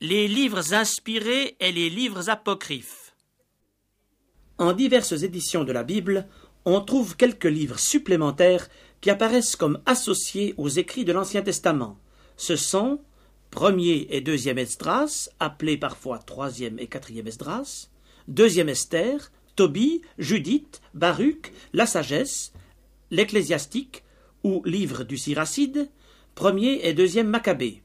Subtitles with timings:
[0.00, 3.16] Les livres inspirés et les livres apocryphes.
[4.56, 6.28] En diverses éditions de la Bible,
[6.64, 8.68] on trouve quelques livres supplémentaires
[9.00, 11.98] qui apparaissent comme associés aux écrits de l'Ancien Testament.
[12.36, 13.00] Ce sont
[13.50, 17.88] premier et deuxième Esdras, appelés parfois troisième et quatrième Esdras,
[18.28, 22.52] deuxième Esther, Tobie, Judith, Baruch, la sagesse,
[23.10, 24.04] l'ecclésiastique
[24.44, 25.90] ou livre du Siracide,
[26.36, 27.82] premier et deuxième Maccabée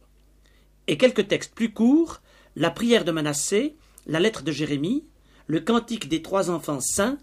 [0.87, 2.21] et quelques textes plus courts,
[2.55, 5.05] la prière de Manassé, la lettre de Jérémie,
[5.47, 7.17] le cantique des trois enfants saints,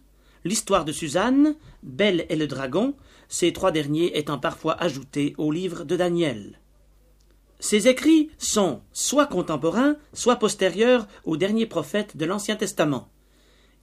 [0.45, 2.95] l'histoire de Suzanne, Belle et le dragon,
[3.29, 6.61] ces trois derniers étant parfois ajoutés au livre de Daniel.
[7.61, 13.11] Ces écrits sont soit contemporains, soit postérieurs aux derniers prophètes de l'Ancien Testament.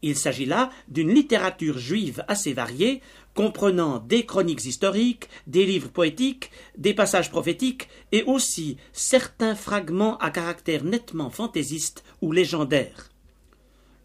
[0.01, 3.01] Il s'agit là d'une littérature juive assez variée,
[3.33, 10.29] comprenant des chroniques historiques, des livres poétiques, des passages prophétiques et aussi certains fragments à
[10.29, 13.09] caractère nettement fantaisiste ou légendaire.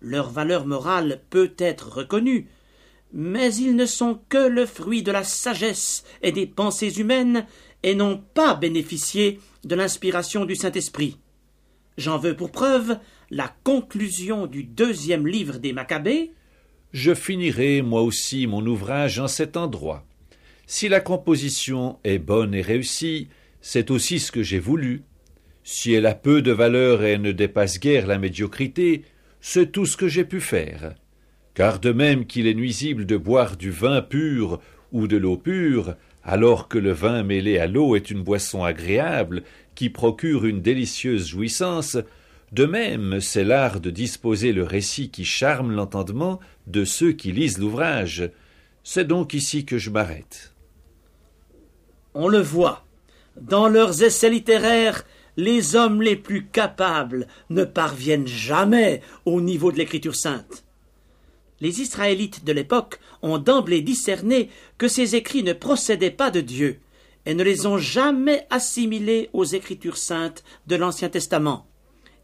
[0.00, 2.48] Leur valeur morale peut être reconnue,
[3.12, 7.46] mais ils ne sont que le fruit de la sagesse et des pensées humaines
[7.82, 11.18] et n'ont pas bénéficié de l'inspiration du Saint-Esprit.
[11.98, 12.98] J'en veux pour preuve
[13.32, 16.32] la conclusion du deuxième livre des Maccabées.
[16.92, 20.04] Je finirai moi aussi mon ouvrage en cet endroit.
[20.66, 23.28] Si la composition est bonne et réussie,
[23.62, 25.00] c'est aussi ce que j'ai voulu.
[25.64, 29.04] Si elle a peu de valeur et ne dépasse guère la médiocrité,
[29.40, 30.94] c'est tout ce que j'ai pu faire.
[31.54, 34.60] Car de même qu'il est nuisible de boire du vin pur
[34.92, 39.42] ou de l'eau pure, alors que le vin mêlé à l'eau est une boisson agréable
[39.74, 41.96] qui procure une délicieuse jouissance,
[42.52, 47.58] de même c'est l'art de disposer le récit qui charme l'entendement de ceux qui lisent
[47.58, 48.30] l'ouvrage.
[48.84, 50.52] C'est donc ici que je m'arrête.
[52.14, 52.84] On le voit.
[53.40, 55.04] Dans leurs essais littéraires,
[55.38, 60.64] les hommes les plus capables ne parviennent jamais au niveau de l'écriture sainte.
[61.60, 66.80] Les Israélites de l'époque ont d'emblée discerné que ces écrits ne procédaient pas de Dieu,
[67.24, 71.66] et ne les ont jamais assimilés aux Écritures saintes de l'Ancien Testament.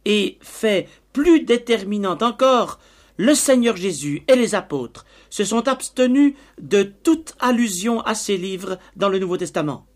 [0.08, 2.80] Et fait plus déterminant encore,
[3.18, 8.78] le Seigneur Jésus et les apôtres se sont abstenus de toute allusion à ces livres
[8.96, 9.86] dans le Nouveau Testament.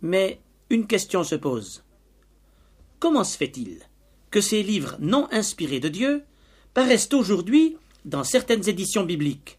[0.00, 0.40] Mais
[0.70, 1.82] une question se pose.
[3.00, 3.80] Comment se fait-il
[4.30, 6.22] que ces livres non inspirés de Dieu
[6.72, 9.58] paraissent aujourd'hui dans certaines éditions bibliques?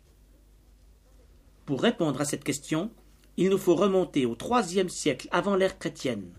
[1.65, 2.89] Pour répondre à cette question,
[3.35, 6.31] il nous faut remonter au troisième siècle avant l'ère chrétienne.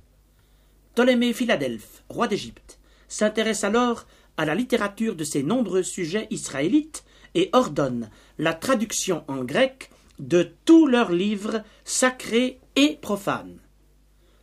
[0.95, 2.79] Ptolémée Philadelphe, roi d'Égypte,
[3.13, 4.07] s'intéresse alors
[4.39, 8.09] à la littérature de ces nombreux sujets israélites et ordonne
[8.39, 13.59] la traduction en grec de tous leurs livres sacrés et profanes.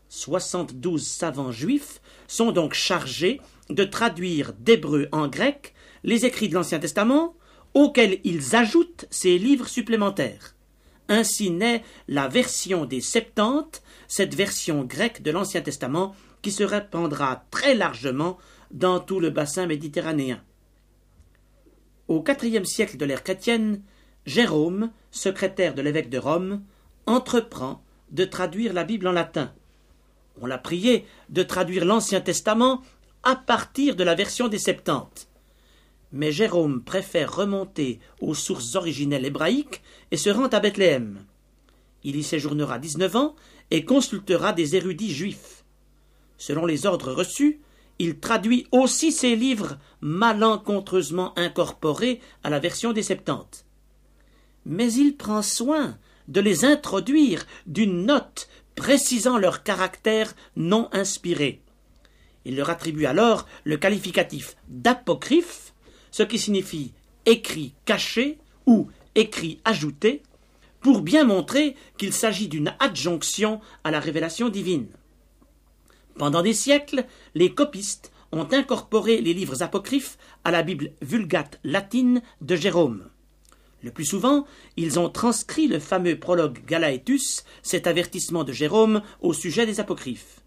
[0.08, 6.80] Soixante-douze savants juifs sont donc chargés de traduire d'hébreu en grec les écrits de l'Ancien
[6.80, 7.36] Testament,
[7.74, 10.56] auxquels ils ajoutent ces livres supplémentaires.
[11.08, 17.44] Ainsi naît la version des Septante, cette version grecque de l'Ancien Testament qui se répandra
[17.52, 18.38] très largement
[18.72, 20.42] dans tout le bassin méditerranéen.
[22.08, 23.82] Au IVe siècle de l'ère chrétienne,
[24.26, 26.64] Jérôme, secrétaire de l'évêque de Rome,
[27.06, 29.54] entreprend de traduire la Bible en latin.
[30.42, 32.82] On l'a prié de traduire l'Ancien Testament
[33.24, 35.30] à partir de la version des Septante
[36.12, 39.82] mais Jérôme préfère remonter aux sources originelles hébraïques
[40.12, 41.26] et se rend à Bethléem.
[42.04, 43.36] Il y séjournera dix-neuf ans
[43.72, 45.64] et consultera des érudits juifs.
[46.38, 47.60] Selon les ordres reçus,
[48.00, 53.66] il traduit aussi ses livres malencontreusement incorporés à la version des Septante.
[54.66, 61.62] Mais il prend soin de les introduire d'une note précisant leur caractère non inspiré.
[62.46, 65.74] Il leur attribue alors le qualificatif d'apocryphe
[66.12, 66.94] ce qui signifie
[67.26, 70.24] écrit caché ou écrit ajouté,
[70.82, 74.88] pour bien montrer qu'il s'agit d'une adjonction à la révélation divine.
[76.20, 82.22] Pendant des siècles, les copistes ont incorporé les livres apocryphes à la Bible vulgate latine
[82.42, 83.10] de Jérôme.
[83.84, 84.46] Le plus souvent,
[84.76, 90.42] ils ont transcrit le fameux prologue Galaetus, cet avertissement de Jérôme au sujet des apocryphes.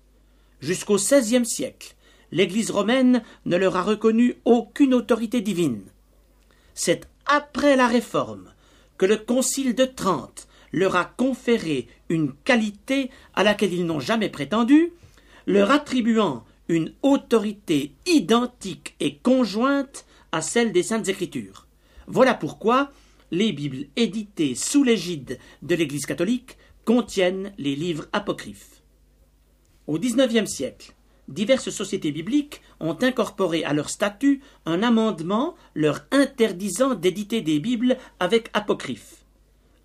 [0.61, 1.97] Jusqu'au XVIe siècle,
[2.33, 5.81] l'Église romaine ne leur a reconnu aucune autorité divine.
[6.75, 8.53] C'est après la Réforme
[8.99, 14.29] que le Concile de Trente leur a conféré une qualité à laquelle ils n'ont jamais
[14.29, 14.93] prétendu,
[15.47, 21.67] leur attribuant une autorité identique et conjointe à celle des Saintes Écritures.
[22.07, 22.91] Voilà pourquoi
[23.31, 28.83] les Bibles éditées sous l'égide de l'Église catholique contiennent les livres apocryphes.
[29.87, 30.95] Au XIXe siècle,
[31.29, 37.97] diverses sociétés bibliques ont incorporé à leur statut un amendement leur interdisant d'éditer des Bibles
[38.21, 39.25] avec apocryphes.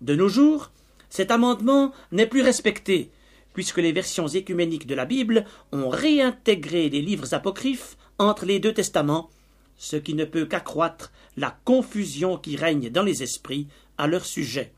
[0.00, 0.70] De nos jours,
[1.10, 3.10] cet amendement n'est plus respecté,
[3.58, 8.72] puisque les versions écuméniques de la Bible ont réintégré les livres apocryphes entre les deux
[8.72, 9.30] testaments,
[9.76, 13.66] ce qui ne peut qu'accroître la confusion qui règne dans les esprits
[13.96, 14.72] à leur sujet.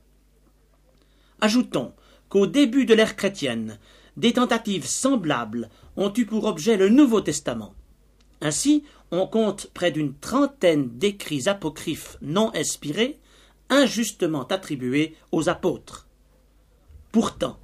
[1.42, 1.92] Ajoutons
[2.30, 3.78] qu'au début de l'ère chrétienne,
[4.16, 5.68] des tentatives semblables
[5.98, 7.74] ont eu pour objet le Nouveau Testament.
[8.40, 13.18] Ainsi, on compte près d'une trentaine d'écrits apocryphes non inspirés,
[13.68, 16.08] injustement attribués aux apôtres.
[17.12, 17.58] Pourtant,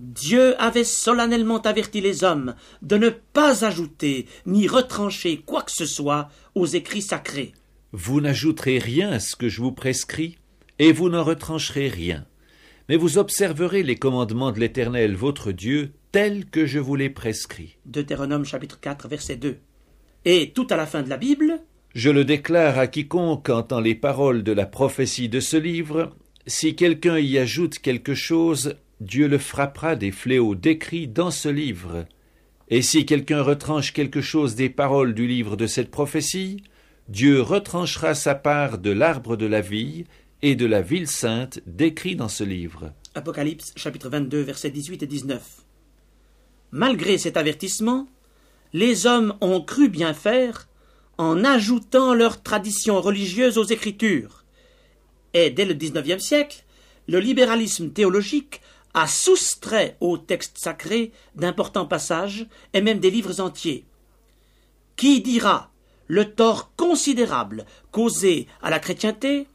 [0.00, 5.84] Dieu avait solennellement averti les hommes de ne pas ajouter ni retrancher quoi que ce
[5.84, 7.52] soit aux écrits sacrés.
[7.92, 10.38] Vous n'ajouterez rien à ce que je vous prescris,
[10.78, 12.24] et vous n'en retrancherez rien.
[12.88, 17.76] Mais vous observerez les commandements de l'Éternel votre Dieu tels que je vous les prescris.
[17.84, 19.58] Deutéronome chapitre 4 verset 2.
[20.24, 21.60] Et tout à la fin de la Bible,
[21.94, 26.16] Je le déclare à quiconque entend les paroles de la prophétie de ce livre,
[26.46, 32.06] si quelqu'un y ajoute quelque chose, Dieu le frappera des fléaux décrits dans ce livre.
[32.68, 36.62] Et si quelqu'un retranche quelque chose des paroles du livre de cette prophétie,
[37.08, 40.04] Dieu retranchera sa part de l'arbre de la vie
[40.42, 42.92] et de la ville sainte décrit dans ce livre.
[43.14, 45.42] Apocalypse chapitre 22 versets 18 et 19.
[46.72, 48.06] Malgré cet avertissement,
[48.72, 50.68] les hommes ont cru bien faire
[51.18, 54.44] en ajoutant leurs traditions religieuses aux Écritures.
[55.34, 56.64] Et dès le XIXe siècle,
[57.08, 58.60] le libéralisme théologique
[58.94, 63.84] a soustrait aux textes sacrés d'importants passages et même des livres entiers.
[64.96, 65.70] Qui dira
[66.06, 69.46] le tort considérable causé à la chrétienté,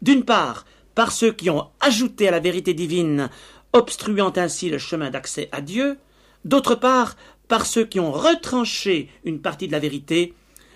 [0.00, 3.28] d'une part par ceux qui ont ajouté à la vérité divine,
[3.72, 5.98] obstruant ainsi le chemin d'accès à Dieu,
[6.44, 7.16] d'autre part
[7.48, 10.34] par ceux qui ont retranché une partie de la vérité,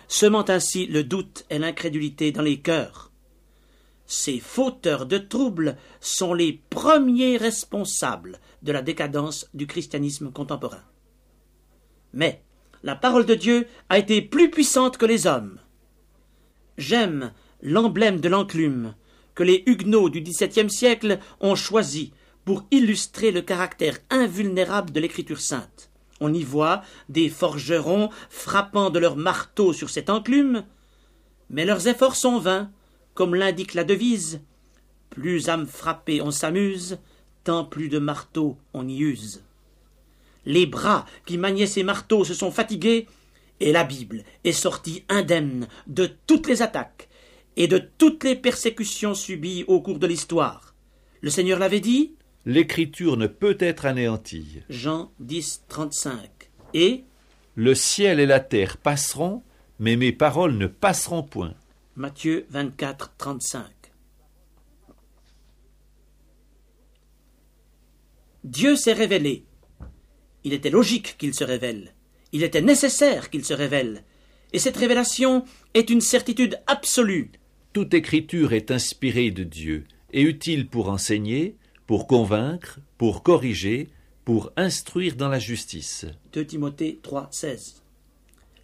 [0.09, 3.11] semant ainsi le doute et l'incrédulité dans les cœurs.
[4.17, 10.85] Ces fauteurs de troubles sont les premiers responsables de la décadence du christianisme contemporain.
[12.13, 12.41] Mais
[12.85, 15.59] la parole de Dieu a été plus puissante que les hommes.
[16.79, 18.95] J'aime l'emblème de l'enclume
[19.35, 22.13] que les Huguenots du XVIIe siècle ont choisi
[22.45, 25.91] pour illustrer le caractère invulnérable de l'écriture sainte.
[26.21, 30.65] On y voit des forgerons frappant de leurs marteaux sur cette enclume,
[31.51, 32.71] mais leurs efforts sont vains,
[33.15, 34.41] comme l'indique la devise.
[35.11, 36.99] Plus âme frappée on s'amuse,
[37.45, 39.43] tant plus de marteaux on y use.
[40.45, 43.07] Les bras qui maniaient ces marteaux se sont fatigués,
[43.61, 47.09] et la Bible est sortie indemne de toutes les attaques
[47.57, 50.75] et de toutes les persécutions subies au cours de l'histoire.
[51.21, 52.15] Le Seigneur l'avait dit,
[52.47, 54.61] L'écriture ne peut être anéantie.
[54.69, 56.29] Jean 10, 35.
[56.75, 57.05] Et
[57.55, 59.43] Le ciel et la terre passeront,
[59.79, 61.55] mais mes paroles ne passeront point.
[61.97, 63.67] Matthieu 24, 35.
[68.43, 69.45] Dieu s'est révélé.
[70.43, 71.95] Il était logique qu'il se révèle.
[72.33, 74.03] Il était nécessaire qu'il se révèle.
[74.53, 75.45] Et cette révélation
[75.75, 77.31] est une certitude absolue.
[77.73, 81.55] Toute écriture est inspirée de Dieu et utile pour enseigner,
[81.87, 83.89] pour convaincre, pour corriger,
[84.25, 86.07] pour instruire dans la justice.
[86.33, 87.85] 2 Timothée 3, 16.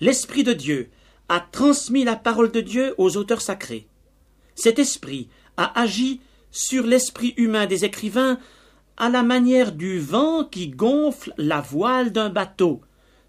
[0.00, 0.90] L'Esprit de Dieu
[1.30, 3.86] a transmis la parole de Dieu aux auteurs sacrés.
[4.56, 6.20] Cet esprit a agi
[6.50, 8.38] sur l'esprit humain des écrivains
[8.96, 12.80] à la manière du vent qui gonfle la voile d'un bateau,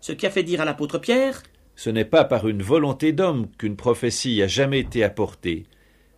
[0.02, 1.44] ce qui a fait dire à l'apôtre Pierre
[1.76, 5.68] Ce n'est pas par une volonté d'homme qu'une prophétie a jamais été apportée,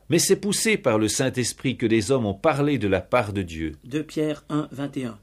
[0.07, 3.41] mais c'est poussé par le Saint-Esprit que des hommes ont parlé de la part de
[3.41, 3.73] Dieu.
[3.83, 5.19] 2 Pierre 1, 21.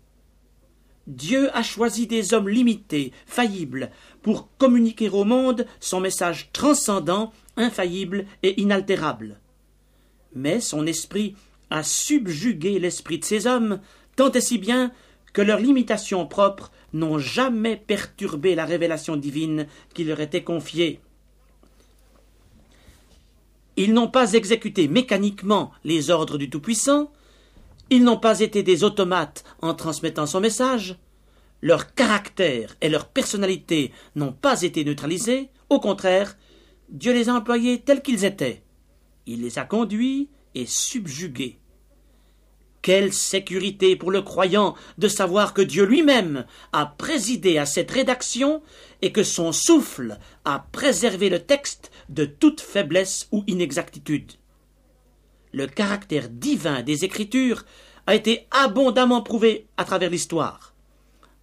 [1.11, 3.91] Dieu a choisi des hommes limités, faillibles,
[4.23, 9.41] pour communiquer au monde son message transcendant, infaillible et inaltérable.
[10.37, 11.35] Mais son esprit
[11.69, 13.81] a subjugué l'esprit de ces hommes,
[14.15, 14.93] tant et si bien
[15.33, 21.01] que leurs limitations propres n'ont jamais perturbé la révélation divine qui leur était confiée.
[23.77, 27.11] Ils n'ont pas exécuté mécaniquement les ordres du Tout-Puissant,
[27.91, 30.97] ils n'ont pas été des automates en transmettant son message,
[31.61, 36.37] leur caractère et leur personnalité n'ont pas été neutralisés, au contraire,
[36.89, 38.63] Dieu les a employés tels qu'ils étaient.
[39.27, 41.59] Il les a conduits et subjugués.
[42.83, 48.63] Quelle sécurité pour le croyant de savoir que Dieu lui-même a présidé à cette rédaction
[49.03, 54.33] et que son souffle a préservé le texte de toute faiblesse ou inexactitude.
[55.53, 57.65] Le caractère divin des Écritures
[58.07, 60.75] a été abondamment prouvé à travers l'histoire.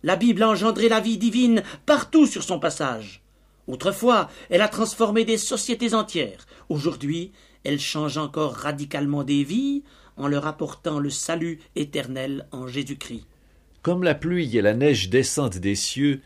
[0.03, 3.21] La Bible a engendré la vie divine partout sur son passage.
[3.67, 6.45] Autrefois, elle a transformé des sociétés entières.
[6.69, 7.31] Aujourd'hui,
[7.63, 9.83] elle change encore radicalement des vies
[10.15, 13.25] en leur apportant le salut éternel en Jésus-Christ.
[13.81, 16.21] Comme la pluie et la neige descendent des cieux,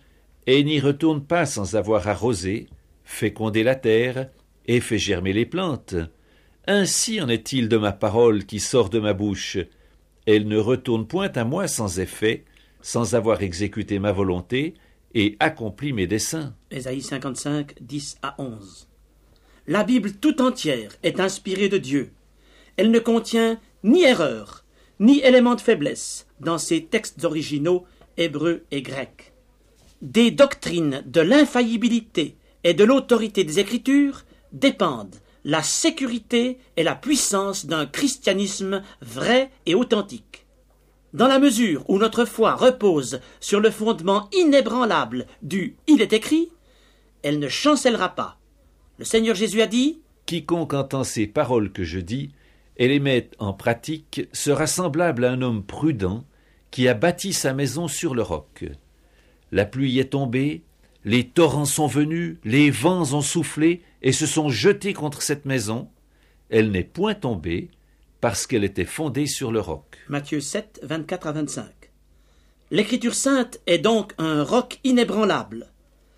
[0.47, 2.67] et n'y retournent pas sans avoir arrosé,
[3.03, 4.29] fécondé la terre
[4.65, 5.95] et fait germer les plantes.
[6.67, 9.57] Ainsi en est-il de ma parole qui sort de ma bouche.
[10.27, 12.45] Elle ne retourne point à moi sans effet,
[12.81, 14.75] sans avoir exécuté ma volonté
[15.15, 16.53] et accompli mes desseins.
[16.69, 18.87] Ésaïe 55, 10 à 11.
[19.67, 22.11] La Bible tout entière est inspirée de Dieu.
[22.77, 24.63] Elle ne contient ni erreur,
[24.99, 27.85] ni élément de faiblesse dans ses textes originaux
[28.17, 29.33] hébreux et grecs.
[30.03, 37.65] Des doctrines de l'infaillibilité et de l'autorité des Écritures dépendent la sécurité et la puissance
[37.65, 40.45] d'un christianisme vrai et authentique.
[41.13, 46.49] Dans la mesure où notre foi repose sur le fondement inébranlable du Il est écrit,
[47.21, 48.37] elle ne chancellera pas.
[48.97, 52.31] Le Seigneur Jésus a dit Quiconque entend ces paroles que je dis
[52.77, 56.23] et les met en pratique sera semblable à un homme prudent
[56.71, 58.65] qui a bâti sa maison sur le roc.
[59.51, 60.63] La pluie est tombée,
[61.03, 65.89] les torrents sont venus, les vents ont soufflé et se sont jetés contre cette maison.
[66.49, 67.69] Elle n'est point tombée
[68.19, 69.97] parce qu'elle était fondée sur le roc.
[70.09, 71.65] Matthieu 7, 24 à 25.
[72.69, 75.71] L'écriture sainte est donc un roc inébranlable.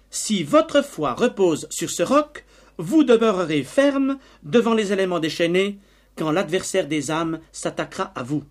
[0.09, 2.45] Si votre foi repose sur ce roc,
[2.77, 5.79] vous demeurerez ferme devant les éléments déchaînés
[6.15, 8.43] quand l'adversaire des âmes s'attaquera à vous.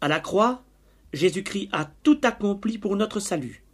[0.00, 0.62] À la croix,
[1.12, 3.65] Jésus-Christ a tout accompli pour notre salut.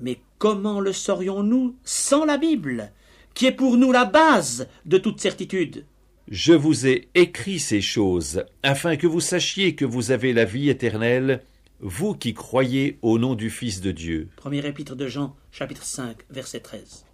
[0.00, 2.92] Mais comment le saurions-nous sans la Bible,
[3.34, 5.86] qui est pour nous la base de toute certitude?
[6.28, 10.70] Je vous ai écrit ces choses, afin que vous sachiez que vous avez la vie
[10.70, 11.44] éternelle,
[11.80, 14.28] vous qui croyez au nom du Fils de Dieu.
[14.36, 17.04] Premier épître de Jean, chapitre 5, verset 13.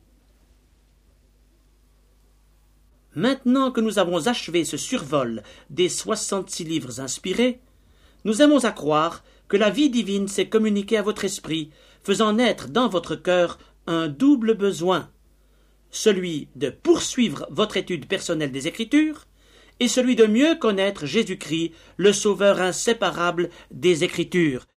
[3.17, 7.59] Maintenant que nous avons achevé ce survol des soixante-six livres inspirés,
[8.25, 11.71] nous aimons à croire que la vie divine s'est communiquée à votre esprit,
[12.05, 15.11] faisant naître dans votre cœur un double besoin,
[15.91, 19.27] celui de poursuivre votre étude personnelle des Écritures,
[19.81, 24.67] et celui de mieux connaître Jésus-Christ, le Sauveur inséparable des Écritures.